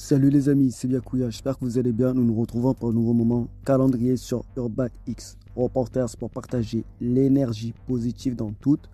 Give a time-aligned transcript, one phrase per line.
[0.00, 2.14] Salut les amis, c'est Biakouya, j'espère que vous allez bien.
[2.14, 7.74] Nous nous retrouvons pour un nouveau moment calendrier sur Urban X, Reporters pour partager l'énergie
[7.88, 8.88] positive dans toute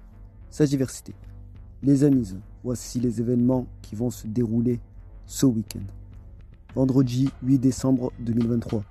[0.49, 1.15] sa diversité.
[1.83, 2.35] Les amis,
[2.65, 4.81] voici les événements qui vont se dérouler
[5.27, 5.85] ce week-end.
[6.75, 8.83] Vendredi 8 décembre 2023,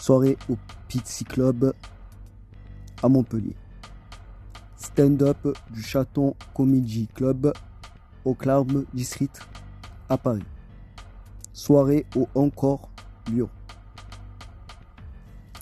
[0.00, 0.56] soirée au
[0.88, 1.74] Pizzi Club
[3.02, 3.56] à Montpellier.
[4.78, 7.52] Stand-up du Chaton Comedy Club
[8.24, 9.38] au Clarme District
[10.08, 10.44] à Paris.
[11.54, 12.90] Soirée au Encore
[13.30, 13.48] Lyon.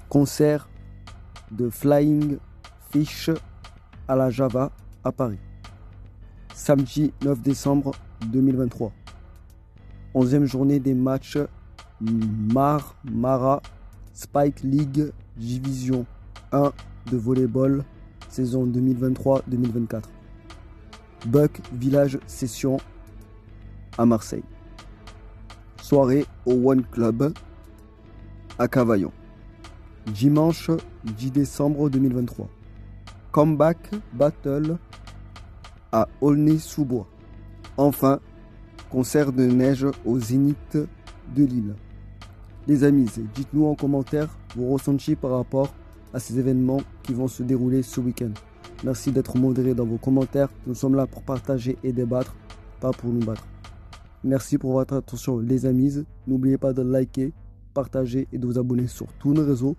[0.09, 0.66] Concert
[1.50, 2.38] de Flying
[2.91, 3.28] Fish
[4.09, 4.73] à la Java
[5.05, 5.38] à Paris.
[6.55, 7.92] Samedi 9 décembre
[8.27, 8.91] 2023.
[10.14, 11.38] 11e journée des matchs
[12.00, 13.61] Mar Mara
[14.14, 16.06] Spike League Division
[16.52, 16.72] 1
[17.11, 17.84] de volleyball
[18.30, 20.05] saison 2023-2024.
[21.27, 22.78] Buck Village Session
[23.98, 24.42] à Marseille.
[25.92, 27.34] Soirée au One Club
[28.58, 29.12] à Cavaillon.
[30.06, 30.70] Dimanche
[31.04, 32.48] 10 décembre 2023.
[33.30, 34.78] Comeback Battle
[35.92, 37.06] à Aulnay-sous-Bois.
[37.76, 38.20] Enfin,
[38.90, 40.78] concert de neige au Zénith
[41.36, 41.74] de Lille.
[42.66, 45.74] Les amis, dites-nous en commentaire vos ressentis par rapport
[46.14, 48.32] à ces événements qui vont se dérouler ce week-end.
[48.82, 50.48] Merci d'être modéré dans vos commentaires.
[50.66, 52.34] Nous sommes là pour partager et débattre,
[52.80, 53.46] pas pour nous battre.
[54.25, 56.05] Merci pour votre attention les amis.
[56.28, 57.33] N'oubliez pas de liker,
[57.75, 59.75] partager et de vous abonner sur tous nos réseaux.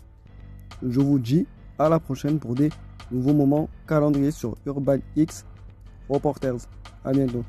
[0.86, 1.48] Je vous dis
[1.80, 2.70] à la prochaine pour des
[3.10, 5.46] nouveaux moments calendrier sur Urban X
[6.10, 6.68] Reporters.
[7.06, 7.44] À bientôt.